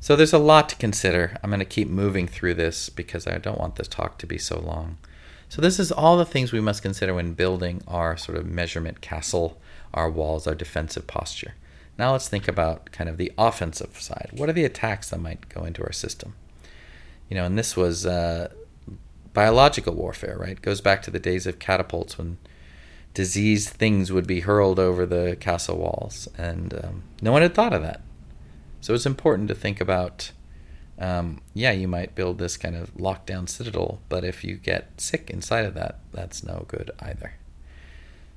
So 0.00 0.16
there's 0.16 0.32
a 0.32 0.38
lot 0.38 0.68
to 0.70 0.76
consider. 0.76 1.38
I'm 1.42 1.50
going 1.50 1.60
to 1.60 1.64
keep 1.64 1.88
moving 1.88 2.26
through 2.26 2.54
this 2.54 2.88
because 2.88 3.28
I 3.28 3.38
don't 3.38 3.60
want 3.60 3.76
this 3.76 3.86
talk 3.86 4.18
to 4.18 4.26
be 4.26 4.36
so 4.36 4.58
long. 4.58 4.98
So 5.48 5.62
this 5.62 5.78
is 5.78 5.92
all 5.92 6.16
the 6.16 6.24
things 6.24 6.50
we 6.50 6.60
must 6.60 6.82
consider 6.82 7.14
when 7.14 7.34
building 7.34 7.82
our 7.86 8.16
sort 8.16 8.36
of 8.36 8.44
measurement 8.44 9.00
castle, 9.00 9.60
our 9.94 10.10
walls, 10.10 10.48
our 10.48 10.56
defensive 10.56 11.06
posture. 11.06 11.54
Now 11.98 12.12
let's 12.12 12.28
think 12.28 12.48
about 12.48 12.90
kind 12.92 13.08
of 13.10 13.16
the 13.16 13.32
offensive 13.36 14.00
side. 14.00 14.30
What 14.32 14.48
are 14.48 14.54
the 14.54 14.64
attacks 14.64 15.10
that 15.10 15.20
might 15.20 15.48
go 15.48 15.64
into 15.64 15.82
our 15.82 15.92
system? 15.92 16.34
You 17.28 17.36
know, 17.36 17.44
and 17.44 17.58
this 17.58 17.76
was 17.76 18.06
uh, 18.06 18.52
biological 19.32 19.94
warfare, 19.94 20.36
right? 20.38 20.52
It 20.52 20.62
goes 20.62 20.80
back 20.80 21.02
to 21.02 21.10
the 21.10 21.18
days 21.18 21.46
of 21.46 21.58
catapults 21.58 22.18
when 22.18 22.38
diseased 23.14 23.70
things 23.70 24.10
would 24.10 24.26
be 24.26 24.40
hurled 24.40 24.78
over 24.78 25.04
the 25.04 25.36
castle 25.38 25.78
walls, 25.78 26.28
and 26.36 26.74
um, 26.82 27.02
no 27.20 27.32
one 27.32 27.42
had 27.42 27.54
thought 27.54 27.72
of 27.72 27.82
that. 27.82 28.00
So 28.80 28.94
it's 28.94 29.06
important 29.06 29.48
to 29.48 29.54
think 29.54 29.80
about. 29.80 30.32
Um, 30.98 31.40
yeah, 31.52 31.72
you 31.72 31.88
might 31.88 32.14
build 32.14 32.38
this 32.38 32.56
kind 32.56 32.76
of 32.76 32.94
lockdown 32.94 33.48
citadel, 33.48 34.00
but 34.08 34.24
if 34.24 34.44
you 34.44 34.56
get 34.56 35.00
sick 35.00 35.30
inside 35.30 35.64
of 35.64 35.74
that, 35.74 35.98
that's 36.12 36.44
no 36.44 36.64
good 36.68 36.90
either. 37.00 37.34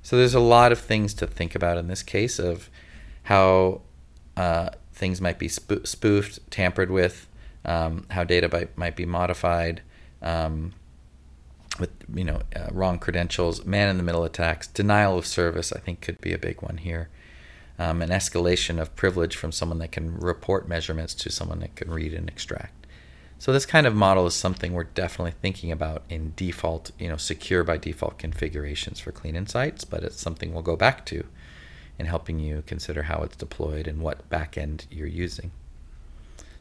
So 0.02 0.18
there's 0.18 0.34
a 0.34 0.40
lot 0.40 0.72
of 0.72 0.80
things 0.80 1.14
to 1.16 1.28
think 1.28 1.54
about 1.54 1.78
in 1.78 1.88
this 1.88 2.02
case 2.02 2.40
of 2.40 2.70
how 3.26 3.82
uh, 4.38 4.70
things 4.94 5.22
might 5.22 5.38
be 5.38 5.48
spoofed, 5.48 6.52
tampered 6.52 6.90
with, 6.90 7.28
um, 7.66 8.06
how 8.12 8.24
data 8.24 8.48
by, 8.48 8.68
might 8.76 8.96
be 8.96 9.06
modified 9.06 9.82
um, 10.22 10.74
with 11.80 11.90
you 12.14 12.24
know 12.24 12.42
uh, 12.56 12.70
wrong 12.72 13.00
credentials, 13.00 13.66
man-in-the-middle 13.66 14.24
attacks, 14.24 14.68
denial 14.68 15.18
of 15.18 15.26
service. 15.26 15.74
I 15.74 15.80
think 15.80 16.02
could 16.02 16.22
be 16.22 16.34
a 16.34 16.38
big 16.38 16.62
one 16.62 16.78
here. 16.78 17.10
Um, 17.78 18.02
an 18.02 18.10
escalation 18.10 18.80
of 18.80 18.96
privilege 18.96 19.36
from 19.36 19.52
someone 19.52 19.80
that 19.80 19.92
can 19.92 20.18
report 20.18 20.70
measurements 20.70 21.14
to 21.16 21.30
someone 21.30 21.60
that 21.60 21.76
can 21.76 21.92
read 21.92 22.14
and 22.14 22.30
extract. 22.30 22.88
So 23.38 23.52
this 23.52 23.66
kind 23.66 23.86
of 23.86 23.94
model 23.94 24.26
is 24.28 24.34
something 24.34 24.72
we're 24.72 24.86
definitely 24.86 25.34
thinking 25.42 25.72
about 25.72 26.04
in 26.10 26.32
default, 26.38 26.92
you 26.98 27.10
know, 27.10 27.18
secure 27.18 27.66
by 27.66 27.78
default 27.78 28.18
configurations 28.18 29.02
for 29.02 29.12
Clean 29.12 29.36
Insights, 29.36 29.84
but 29.84 30.04
it's 30.04 30.22
something 30.22 30.54
we'll 30.54 30.64
go 30.64 30.78
back 30.78 31.06
to 31.08 31.26
in 31.98 32.06
helping 32.06 32.40
you 32.40 32.64
consider 32.66 33.04
how 33.04 33.22
it's 33.24 33.36
deployed 33.36 33.88
and 33.88 34.02
what 34.02 34.30
backend 34.30 34.86
you're 34.90 35.08
using. 35.08 35.52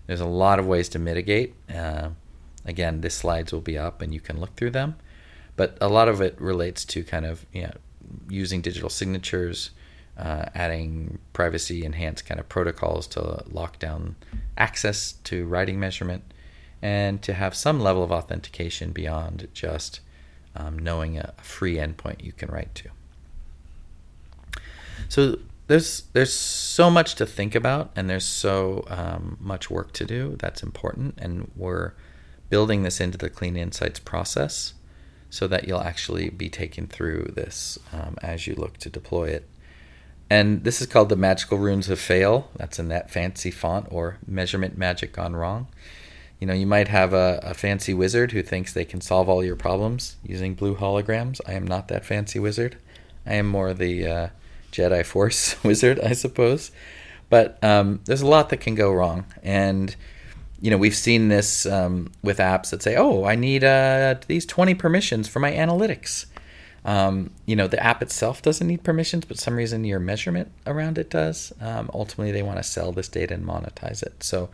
There's 0.07 0.21
a 0.21 0.27
lot 0.27 0.59
of 0.59 0.67
ways 0.67 0.89
to 0.91 0.99
mitigate. 0.99 1.55
Uh, 1.73 2.11
again, 2.65 3.01
the 3.01 3.11
slides 3.11 3.53
will 3.53 3.61
be 3.61 3.79
up 3.79 4.03
and 4.03 4.13
you 4.13 4.21
can 4.21 4.39
look 4.39 4.55
through 4.57 4.71
them, 4.71 4.97
but 5.57 5.77
a 5.81 5.89
lot 5.89 6.09
of 6.09 6.21
it 6.21 6.41
relates 6.41 6.85
to 6.87 7.03
kind 7.03 7.25
of 7.25 7.47
you 7.53 7.63
know, 7.63 7.73
using 8.29 8.61
digital 8.61 8.91
signatures, 8.91 9.71
uh, 10.19 10.47
adding 10.55 11.19
privacy 11.33 11.85
enhanced 11.85 12.27
kind 12.27 12.39
of 12.39 12.49
protocols 12.49 13.07
to 13.09 13.43
lock 13.51 13.79
down 13.79 14.17
access 14.57 15.13
to 15.25 15.47
writing 15.47 15.81
measurement, 15.81 16.23
and 16.83 17.23
to 17.23 17.33
have 17.33 17.55
some 17.55 17.81
level 17.81 18.05
of 18.05 18.13
authentication 18.13 18.93
beyond 18.93 19.49
just 19.55 20.01
um, 20.55 20.79
knowing 20.79 21.19
a 21.19 21.33
free 21.39 21.77
endpoint 21.77 22.23
you 22.23 22.33
can 22.33 22.51
write 22.51 22.75
to. 22.75 22.91
So 25.15 25.39
there's 25.69 26.03
there's 26.13 26.33
so 26.33 26.91
much 26.91 27.15
to 27.15 27.25
think 27.25 27.55
about, 27.55 27.93
and 27.95 28.11
there's 28.11 28.25
so 28.25 28.85
um, 28.89 29.37
much 29.41 29.71
work 29.71 29.93
to 29.93 30.05
do. 30.05 30.35
That's 30.41 30.61
important, 30.61 31.15
and 31.19 31.53
we're 31.55 31.93
building 32.51 32.83
this 32.83 33.01
into 33.01 33.17
the 33.17 33.31
Clean 33.31 33.57
Insights 33.57 34.01
process 34.01 34.75
so 35.31 35.47
that 35.47 35.69
you'll 35.69 35.81
actually 35.81 36.31
be 36.31 36.51
taken 36.51 36.89
through 36.89 37.31
this 37.33 37.79
um, 37.93 38.17
as 38.23 38.49
you 38.49 38.57
look 38.57 38.79
to 38.79 38.91
deploy 38.91 39.29
it. 39.29 39.49
And 40.29 40.65
this 40.65 40.81
is 40.81 40.89
called 40.89 41.11
the 41.11 41.17
Magical 41.17 41.59
Runes 41.59 41.89
of 41.89 42.01
Fail. 42.01 42.51
That's 42.57 42.81
in 42.81 42.89
that 42.89 43.09
fancy 43.09 43.53
font 43.53 43.87
or 43.93 44.19
measurement 44.27 44.77
magic 44.77 45.13
gone 45.13 45.37
wrong. 45.37 45.69
You 46.41 46.49
know, 46.49 46.55
you 46.55 46.67
might 46.67 46.89
have 46.89 47.13
a, 47.13 47.39
a 47.41 47.55
fancy 47.55 47.95
wizard 47.95 48.33
who 48.33 48.43
thinks 48.43 48.73
they 48.73 48.85
can 48.85 49.01
solve 49.01 49.29
all 49.29 49.45
your 49.45 49.55
problems 49.55 50.17
using 50.25 50.55
blue 50.55 50.75
holograms. 50.75 51.41
I 51.47 51.53
am 51.53 51.69
not 51.69 51.87
that 51.87 52.05
fancy 52.05 52.41
wizard. 52.41 52.79
I 53.25 53.35
am 53.35 53.47
more 53.47 53.73
the 53.73 54.07
uh, 54.09 54.29
Jedi 54.75 55.07
Force 55.07 55.57
wizard, 55.65 56.01
I 56.01 56.13
suppose. 56.13 56.71
But 57.31 57.63
um, 57.63 58.01
there's 58.05 58.21
a 58.23 58.27
lot 58.27 58.51
that 58.51 58.59
can 58.59 58.75
go 58.75 58.93
wrong, 58.93 59.25
and 59.43 59.95
you 60.61 60.71
know 60.71 60.77
we've 60.77 60.95
seen 60.95 61.29
this 61.29 61.67
um, 61.67 62.13
with 62.23 62.39
apps 62.39 62.71
that 62.71 62.83
say, 62.83 62.97
"Oh, 62.97 63.25
I 63.25 63.35
need 63.35 63.65
uh, 63.65 64.17
these 64.27 64.45
20 64.45 64.75
permissions 64.75 65.29
for 65.29 65.41
my 65.41 65.53
analytics." 65.53 66.27
Um, 66.85 67.31
you 67.47 67.57
know, 67.57 67.67
the 67.67 67.83
app 67.83 68.03
itself 68.03 68.43
doesn't 68.43 68.67
need 68.67 68.85
permissions, 68.85 69.25
but 69.25 69.39
some 69.39 69.57
reason 69.57 69.85
your 69.85 70.01
measurement 70.01 70.53
around 70.67 70.99
it 70.99 71.09
does. 71.09 71.53
Um, 71.61 71.91
ultimately, 71.95 72.31
they 72.31 72.43
want 72.43 72.59
to 72.59 72.63
sell 72.63 72.93
this 72.93 73.09
data 73.09 73.33
and 73.33 73.45
monetize 73.45 74.03
it. 74.03 74.23
So 74.23 74.51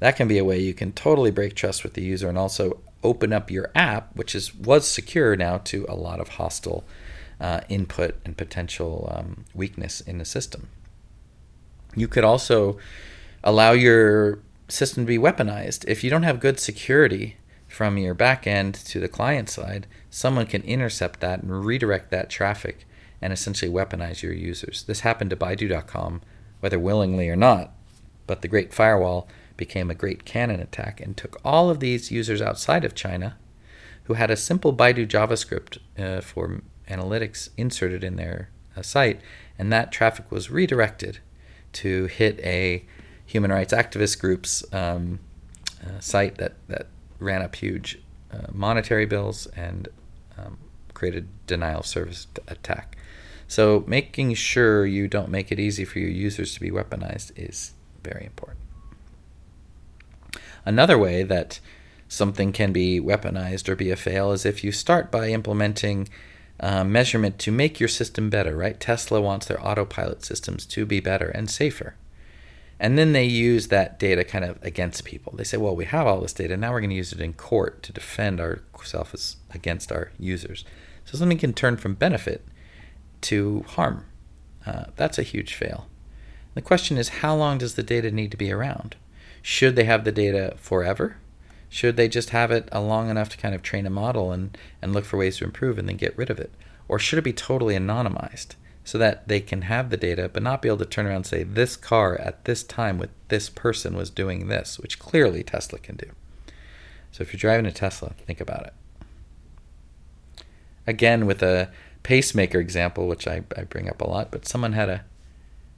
that 0.00 0.16
can 0.16 0.26
be 0.26 0.38
a 0.38 0.44
way 0.44 0.58
you 0.58 0.74
can 0.74 0.92
totally 0.92 1.30
break 1.30 1.54
trust 1.54 1.84
with 1.84 1.94
the 1.94 2.02
user 2.02 2.28
and 2.28 2.36
also 2.36 2.80
open 3.04 3.32
up 3.32 3.50
your 3.52 3.70
app, 3.74 4.14
which 4.16 4.34
is 4.34 4.54
was 4.54 4.86
secure 4.86 5.36
now 5.36 5.58
to 5.58 5.86
a 5.88 5.94
lot 5.94 6.20
of 6.20 6.30
hostile 6.30 6.84
uh, 7.40 7.60
input 7.68 8.16
and 8.24 8.36
potential 8.36 9.12
um, 9.14 9.44
weakness 9.54 10.00
in 10.00 10.18
the 10.18 10.24
system. 10.24 10.68
You 11.96 12.06
could 12.06 12.24
also 12.24 12.78
allow 13.42 13.72
your 13.72 14.40
system 14.68 15.04
to 15.04 15.08
be 15.08 15.18
weaponized. 15.18 15.84
If 15.88 16.04
you 16.04 16.10
don't 16.10 16.22
have 16.22 16.40
good 16.40 16.60
security 16.60 17.36
from 17.66 17.98
your 17.98 18.14
backend 18.14 18.84
to 18.86 19.00
the 19.00 19.08
client 19.08 19.48
side, 19.48 19.86
someone 20.10 20.46
can 20.46 20.62
intercept 20.62 21.20
that 21.20 21.42
and 21.42 21.64
redirect 21.64 22.10
that 22.10 22.30
traffic 22.30 22.86
and 23.22 23.32
essentially 23.32 23.70
weaponize 23.70 24.22
your 24.22 24.32
users. 24.32 24.84
This 24.84 25.00
happened 25.00 25.30
to 25.30 25.36
Baidu.com, 25.36 26.22
whether 26.60 26.78
willingly 26.78 27.28
or 27.28 27.36
not, 27.36 27.72
but 28.26 28.42
the 28.42 28.48
Great 28.48 28.72
Firewall 28.72 29.28
became 29.56 29.90
a 29.90 29.94
Great 29.94 30.24
Cannon 30.24 30.60
attack 30.60 31.00
and 31.00 31.16
took 31.16 31.40
all 31.44 31.70
of 31.70 31.80
these 31.80 32.10
users 32.10 32.40
outside 32.40 32.84
of 32.84 32.94
China 32.94 33.36
who 34.04 34.14
had 34.14 34.30
a 34.30 34.36
simple 34.36 34.74
Baidu 34.74 35.06
JavaScript 35.06 35.78
uh, 35.98 36.20
for 36.20 36.62
analytics 36.90 37.48
inserted 37.56 38.04
in 38.04 38.16
their 38.16 38.50
uh, 38.76 38.82
site, 38.82 39.20
and 39.58 39.72
that 39.72 39.92
traffic 39.92 40.30
was 40.30 40.50
redirected 40.50 41.18
to 41.72 42.06
hit 42.06 42.38
a 42.40 42.84
human 43.24 43.50
rights 43.50 43.72
activist 43.72 44.20
group's 44.20 44.64
um, 44.74 45.20
uh, 45.84 46.00
site 46.00 46.36
that, 46.38 46.54
that 46.68 46.86
ran 47.18 47.42
up 47.42 47.54
huge 47.54 48.00
uh, 48.32 48.46
monetary 48.52 49.06
bills 49.06 49.46
and 49.56 49.88
um, 50.36 50.58
created 50.94 51.28
denial 51.46 51.80
of 51.80 51.86
service 51.86 52.26
attack. 52.48 52.96
So 53.46 53.84
making 53.86 54.34
sure 54.34 54.86
you 54.86 55.08
don't 55.08 55.28
make 55.28 55.50
it 55.50 55.58
easy 55.58 55.84
for 55.84 55.98
your 55.98 56.10
users 56.10 56.54
to 56.54 56.60
be 56.60 56.70
weaponized 56.70 57.32
is 57.36 57.72
very 58.02 58.24
important. 58.24 58.60
Another 60.64 60.98
way 60.98 61.22
that 61.22 61.60
something 62.08 62.52
can 62.52 62.72
be 62.72 63.00
weaponized 63.00 63.68
or 63.68 63.76
be 63.76 63.90
a 63.90 63.96
fail 63.96 64.32
is 64.32 64.44
if 64.44 64.62
you 64.62 64.72
start 64.72 65.10
by 65.10 65.28
implementing 65.28 66.08
uh, 66.60 66.84
measurement 66.84 67.38
to 67.40 67.50
make 67.50 67.80
your 67.80 67.88
system 67.88 68.30
better, 68.30 68.56
right? 68.56 68.78
Tesla 68.78 69.20
wants 69.20 69.46
their 69.46 69.64
autopilot 69.66 70.24
systems 70.24 70.66
to 70.66 70.86
be 70.86 71.00
better 71.00 71.28
and 71.28 71.50
safer. 71.50 71.94
And 72.78 72.96
then 72.96 73.12
they 73.12 73.24
use 73.24 73.68
that 73.68 73.98
data 73.98 74.24
kind 74.24 74.44
of 74.44 74.62
against 74.62 75.04
people. 75.04 75.34
They 75.36 75.44
say, 75.44 75.58
well, 75.58 75.76
we 75.76 75.84
have 75.84 76.06
all 76.06 76.20
this 76.20 76.32
data. 76.32 76.56
Now 76.56 76.72
we're 76.72 76.80
going 76.80 76.90
to 76.90 76.96
use 76.96 77.12
it 77.12 77.20
in 77.20 77.34
court 77.34 77.82
to 77.84 77.92
defend 77.92 78.40
ourselves 78.40 79.36
against 79.52 79.92
our 79.92 80.12
users. 80.18 80.64
So 81.04 81.18
something 81.18 81.38
can 81.38 81.52
turn 81.52 81.76
from 81.76 81.94
benefit 81.94 82.46
to 83.22 83.64
harm. 83.68 84.06
Uh, 84.64 84.84
that's 84.96 85.18
a 85.18 85.22
huge 85.22 85.54
fail. 85.54 85.88
The 86.54 86.62
question 86.62 86.96
is, 86.96 87.08
how 87.08 87.34
long 87.34 87.58
does 87.58 87.74
the 87.74 87.82
data 87.82 88.10
need 88.10 88.30
to 88.30 88.36
be 88.36 88.50
around? 88.50 88.96
Should 89.42 89.76
they 89.76 89.84
have 89.84 90.04
the 90.04 90.12
data 90.12 90.54
forever? 90.56 91.16
Should 91.70 91.96
they 91.96 92.08
just 92.08 92.30
have 92.30 92.50
it 92.50 92.68
a 92.72 92.80
long 92.80 93.08
enough 93.08 93.28
to 93.30 93.36
kind 93.36 93.54
of 93.54 93.62
train 93.62 93.86
a 93.86 93.90
model 93.90 94.32
and, 94.32 94.58
and 94.82 94.92
look 94.92 95.04
for 95.04 95.16
ways 95.16 95.38
to 95.38 95.44
improve 95.44 95.78
and 95.78 95.88
then 95.88 95.96
get 95.96 96.18
rid 96.18 96.28
of 96.28 96.38
it? 96.38 96.52
Or 96.88 96.98
should 96.98 97.20
it 97.20 97.22
be 97.22 97.32
totally 97.32 97.76
anonymized 97.76 98.56
so 98.82 98.98
that 98.98 99.28
they 99.28 99.40
can 99.40 99.62
have 99.62 99.88
the 99.88 99.96
data 99.96 100.28
but 100.28 100.42
not 100.42 100.62
be 100.62 100.68
able 100.68 100.78
to 100.78 100.84
turn 100.84 101.06
around 101.06 101.16
and 101.16 101.26
say, 101.26 101.44
this 101.44 101.76
car 101.76 102.16
at 102.16 102.44
this 102.44 102.64
time 102.64 102.98
with 102.98 103.10
this 103.28 103.48
person 103.48 103.96
was 103.96 104.10
doing 104.10 104.48
this, 104.48 104.80
which 104.80 104.98
clearly 104.98 105.44
Tesla 105.44 105.78
can 105.78 105.94
do. 105.94 106.10
So 107.12 107.22
if 107.22 107.32
you're 107.32 107.38
driving 107.38 107.66
a 107.66 107.72
Tesla, 107.72 108.14
think 108.26 108.40
about 108.40 108.66
it. 108.66 108.74
Again, 110.88 111.24
with 111.24 111.40
a 111.40 111.70
pacemaker 112.02 112.58
example, 112.58 113.06
which 113.06 113.28
I, 113.28 113.44
I 113.56 113.62
bring 113.62 113.88
up 113.88 114.00
a 114.00 114.08
lot, 114.08 114.32
but 114.32 114.46
someone 114.46 114.72
had 114.72 114.88
a 114.88 115.04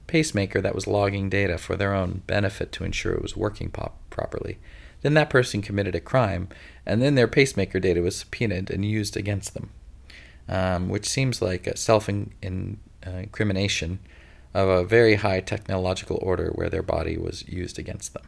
pacemaker 0.07 0.59
that 0.61 0.73
was 0.73 0.87
logging 0.87 1.29
data 1.29 1.59
for 1.59 1.75
their 1.75 1.93
own 1.93 2.23
benefit 2.25 2.71
to 2.71 2.83
ensure 2.83 3.13
it 3.13 3.21
was 3.21 3.37
working 3.37 3.69
pop- 3.69 3.99
properly. 4.09 4.57
Then 5.03 5.13
that 5.13 5.29
person 5.29 5.61
committed 5.61 5.93
a 5.95 5.99
crime, 5.99 6.47
and 6.85 7.01
then 7.01 7.15
their 7.15 7.27
pacemaker 7.27 7.79
data 7.79 8.01
was 8.01 8.15
subpoenaed 8.15 8.71
and 8.71 8.83
used 8.83 9.15
against 9.15 9.53
them, 9.53 9.69
um, 10.49 10.89
which 10.89 11.07
seems 11.07 11.41
like 11.41 11.67
a 11.67 11.77
self 11.77 12.09
incrimination 12.09 13.99
of 14.53 14.69
a 14.69 14.85
very 14.85 15.15
high 15.15 15.41
technological 15.41 16.19
order 16.21 16.51
where 16.55 16.69
their 16.69 16.83
body 16.83 17.17
was 17.17 17.47
used 17.47 17.77
against 17.77 18.13
them. 18.13 18.23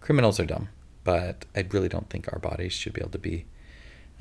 Criminals 0.00 0.40
are 0.40 0.46
dumb, 0.46 0.68
but 1.04 1.44
I 1.54 1.66
really 1.70 1.88
don't 1.88 2.08
think 2.08 2.32
our 2.32 2.38
bodies 2.38 2.72
should 2.72 2.94
be 2.94 3.00
able 3.00 3.10
to 3.10 3.18
be 3.18 3.44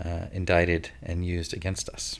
uh, 0.03 0.25
indicted 0.33 0.89
and 1.01 1.25
used 1.25 1.53
against 1.53 1.87
us. 1.89 2.19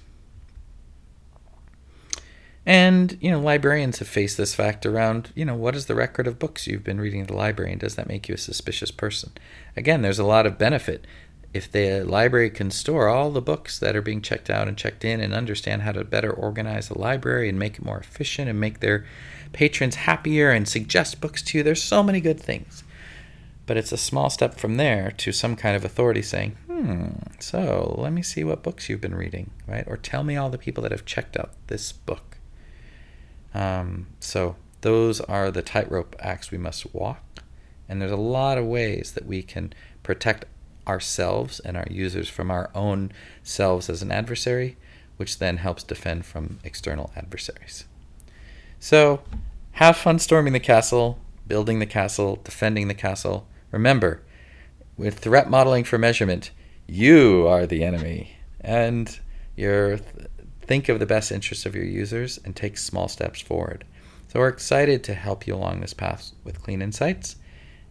And, 2.66 3.18
you 3.22 3.30
know, 3.30 3.40
librarians 3.40 4.00
have 4.00 4.08
faced 4.08 4.38
this 4.38 4.56
fact 4.56 4.86
around, 4.86 5.32
you 5.36 5.46
know, 5.46 5.56
what 5.56 5.76
is 5.76 5.86
the 5.86 5.94
record 5.94 6.26
of 6.26 6.40
books 6.40 6.66
you've 6.66 6.84
been 6.84 7.00
reading 7.00 7.22
at 7.22 7.28
the 7.28 7.36
library 7.36 7.72
and 7.72 7.80
does 7.80 7.96
that 7.96 8.08
make 8.08 8.28
you 8.28 8.34
a 8.36 8.40
suspicious 8.40 8.90
person? 8.90 9.32
Again, 9.78 10.02
there's 10.02 10.20
a 10.20 10.26
lot 10.26 10.48
of 10.48 10.58
benefit. 10.58 11.06
If 11.54 11.72
the 11.72 12.02
library 12.02 12.50
can 12.50 12.72
store 12.72 13.08
all 13.08 13.30
the 13.30 13.42
books 13.42 13.78
that 13.80 13.96
are 13.96 14.02
being 14.02 14.22
checked 14.22 14.50
out 14.50 14.68
and 14.68 14.76
checked 14.76 15.06
in 15.06 15.22
and 15.22 15.34
understand 15.34 15.84
how 15.84 15.92
to 15.92 16.04
better 16.04 16.32
organize 16.32 16.90
the 16.90 16.98
library 16.98 17.48
and 17.50 17.60
make 17.60 17.78
it 17.78 17.86
more 17.86 18.00
efficient 18.00 18.50
and 18.50 18.60
make 18.60 18.80
their 18.80 19.06
patrons 19.54 19.96
happier 19.96 20.50
and 20.50 20.68
suggest 20.68 21.22
books 21.22 21.44
to 21.44 21.60
you, 21.60 21.64
there's 21.64 21.84
so 21.84 22.02
many 22.02 22.20
good 22.20 22.40
things. 22.40 22.84
But 23.68 23.78
it's 23.78 23.92
a 23.92 23.98
small 23.98 24.30
step 24.30 24.56
from 24.56 24.78
there 24.78 25.12
to 25.18 25.32
some 25.32 25.56
kind 25.56 25.76
of 25.76 25.86
authority 25.86 26.22
saying, 26.22 26.58
hmm, 26.68 27.10
so 27.40 27.96
let 27.98 28.12
me 28.12 28.22
see 28.22 28.44
what 28.44 28.64
books 28.64 28.90
you've 28.90 29.02
been 29.02 29.16
reading, 29.16 29.52
right? 29.68 29.86
Or 29.88 29.98
tell 29.98 30.24
me 30.24 30.36
all 30.36 30.50
the 30.50 30.58
people 30.58 30.84
that 30.84 30.92
have 30.92 31.06
checked 31.06 31.38
out 31.38 31.52
this 31.68 31.92
book 31.92 32.35
um, 33.56 34.08
so 34.20 34.58
those 34.82 35.22
are 35.22 35.50
the 35.50 35.62
tightrope 35.62 36.16
acts 36.20 36.52
we 36.52 36.58
must 36.58 36.94
walk. 36.94 37.24
And 37.88 38.02
there's 38.02 38.12
a 38.12 38.18
lot 38.18 38.58
of 38.58 38.66
ways 38.66 39.14
that 39.14 39.26
we 39.26 39.42
can 39.44 39.74
protect 40.04 40.46
ourselves 40.86 41.60
and 41.62 41.78
our 41.78 41.88
users 41.90 42.28
from 42.28 42.52
our 42.52 42.70
own 42.76 43.12
selves 43.44 43.90
as 43.90 44.02
an 44.02 44.12
adversary, 44.12 44.76
which 45.18 45.40
then 45.40 45.58
helps 45.58 45.84
defend 45.84 46.26
from 46.26 46.60
external 46.64 47.12
adversaries. 47.16 47.86
So 48.80 49.22
have 49.74 49.96
fun 49.96 50.20
storming 50.20 50.54
the 50.54 50.60
castle, 50.60 51.20
building 51.48 51.80
the 51.80 51.86
castle, 51.86 52.42
defending 52.44 52.90
the 52.90 52.94
castle. 52.94 53.48
Remember, 53.72 54.22
with 54.98 55.20
threat 55.20 55.50
modeling 55.50 55.86
for 55.86 55.98
measurement, 55.98 56.52
you 56.88 57.48
are 57.48 57.66
the 57.66 57.84
enemy. 57.84 58.36
And 58.60 59.18
your 59.56 60.00
think 60.66 60.90
of 60.90 61.00
the 61.00 61.06
best 61.06 61.32
interests 61.32 61.66
of 61.66 61.76
your 61.76 61.86
users 61.86 62.40
and 62.44 62.56
take 62.56 62.78
small 62.78 63.08
steps 63.08 63.42
forward. 63.42 63.86
So 64.28 64.40
we're 64.40 64.50
excited 64.50 65.04
to 65.06 65.14
help 65.14 65.48
you 65.48 65.56
along 65.56 65.82
this 65.82 65.94
path 65.94 66.32
with 66.44 66.62
Clean 66.62 66.82
Insights. 66.82 67.38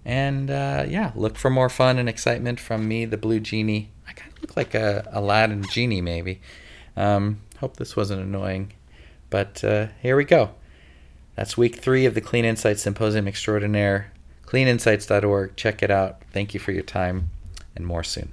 And 0.04 0.50
uh, 0.50 0.84
yeah, 0.86 1.12
look 1.14 1.36
for 1.36 1.50
more 1.50 1.70
fun 1.70 1.98
and 1.98 2.08
excitement 2.08 2.60
from 2.60 2.86
me, 2.86 3.04
the 3.04 3.16
Blue 3.16 3.40
Genie. 3.40 3.90
I 4.06 4.12
kind 4.12 4.32
of 4.32 4.42
look 4.42 4.56
like 4.56 4.74
a 4.74 5.08
Aladdin 5.12 5.64
genie, 5.64 6.02
maybe. 6.02 6.40
Um, 6.96 7.40
hope 7.58 7.76
this 7.76 7.96
wasn't 7.96 8.22
annoying, 8.22 8.72
but 9.30 9.64
uh, 9.64 9.88
here 10.02 10.16
we 10.16 10.24
go. 10.24 10.50
That's 11.36 11.56
week 11.56 11.76
three 11.76 12.06
of 12.06 12.14
the 12.14 12.20
Clean 12.20 12.44
Insights 12.44 12.82
Symposium 12.82 13.26
Extraordinaire. 13.26 14.12
CleanInsights.org. 14.46 15.56
Check 15.56 15.82
it 15.82 15.90
out. 15.90 16.22
Thank 16.32 16.54
you 16.54 16.60
for 16.60 16.70
your 16.70 16.82
time, 16.82 17.30
and 17.74 17.86
more 17.86 18.04
soon. 18.04 18.32